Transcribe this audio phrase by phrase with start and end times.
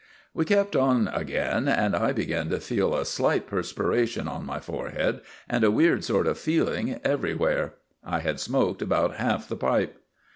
[0.33, 5.21] We kept on again, and I began to feel a slight perspiration on my forehead
[5.47, 7.75] and a weird sort of feeling everywhere.
[8.03, 10.01] I had smoked about half the pipe.